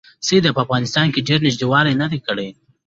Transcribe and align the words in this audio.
سید 0.27 0.45
په 0.55 0.61
افغانستان 0.65 1.07
کې 1.13 1.25
ډېر 1.27 1.39
نیژدې 1.45 1.67
والی 1.71 1.93
نه 2.01 2.07
دی 2.11 2.19
کړی. 2.27 2.47